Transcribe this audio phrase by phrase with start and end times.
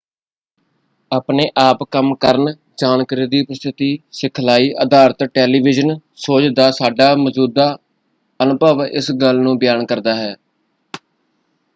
[1.11, 3.89] ਆਪਣੇ ਆਪ ਕੰਮ ਕਰਨ ਜਾਣਕਾਰੀ ਦੀ ਪ੍ਰਸਤੁਤੀ
[4.11, 7.75] ਸਿਖਲਾਈ ਅਧਾਰਤ ਟੈਲੀਵਿਜ਼ਨ ਸ਼ੋਜ਼ ਦਾ ਸਾਡਾ ਮੌਜੂਦਾ
[8.39, 10.35] ਅਨੁਭਵ ਇਸ ਗੱਲ ਨੂੰ ਬਿਆਨ ਕਰਦਾ ਹੈ।